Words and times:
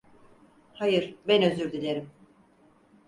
Hayır, 0.73 1.15
ben 1.27 1.41
özür 1.43 1.71
dilerim. 1.71 2.09